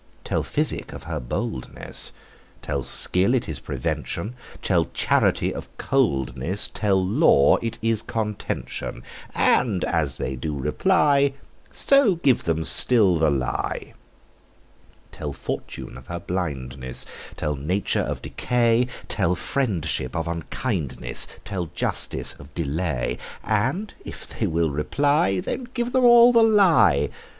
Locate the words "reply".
10.57-11.33, 24.71-25.41